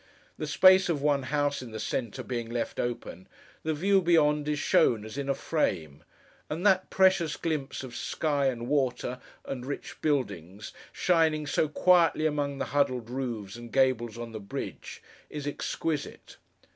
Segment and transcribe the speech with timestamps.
[0.39, 3.27] The space of one house, in the centre, being left open,
[3.61, 6.03] the view beyond is shown as in a frame;
[6.49, 12.57] and that precious glimpse of sky, and water, and rich buildings, shining so quietly among
[12.57, 16.37] the huddled roofs and gables on the bridge, is exquisite.